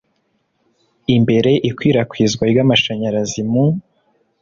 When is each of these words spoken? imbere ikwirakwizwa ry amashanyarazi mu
imbere 1.15 1.51
ikwirakwizwa 1.69 2.43
ry 2.51 2.59
amashanyarazi 2.63 3.41
mu 3.51 3.65